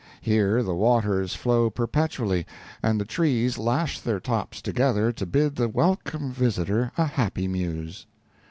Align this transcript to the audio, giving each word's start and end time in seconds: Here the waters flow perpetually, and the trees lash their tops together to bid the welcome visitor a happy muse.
Here 0.21 0.63
the 0.63 0.73
waters 0.73 1.35
flow 1.35 1.69
perpetually, 1.69 2.47
and 2.81 2.99
the 2.99 3.05
trees 3.05 3.59
lash 3.59 3.99
their 3.99 4.19
tops 4.19 4.59
together 4.59 5.11
to 5.11 5.27
bid 5.27 5.57
the 5.57 5.69
welcome 5.69 6.31
visitor 6.31 6.91
a 6.97 7.05
happy 7.05 7.47
muse. 7.47 8.07